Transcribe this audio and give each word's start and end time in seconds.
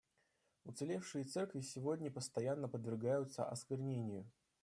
Уцелевшие 0.63 1.25
церкви 1.25 1.61
сегодня 1.61 2.09
постоянно 2.09 2.67
подвергаются 2.67 3.47
осквернению. 3.47 4.27